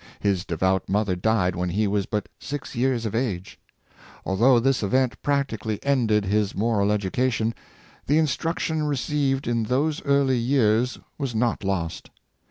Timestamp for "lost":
11.63-12.09